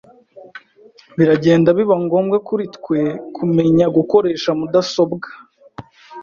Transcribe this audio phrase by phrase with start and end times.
[1.17, 3.01] Biragenda biba ngombwa kuri twe
[3.35, 5.29] kumenya gukoresha mudasobwa.